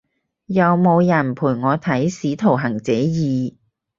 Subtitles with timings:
[0.47, 3.53] 有冇人陪我睇使徒行者二？